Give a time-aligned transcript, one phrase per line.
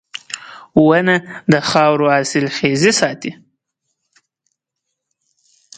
[0.87, 1.15] •ونه
[1.51, 3.31] د خاورو حاصلخېزي ساتي.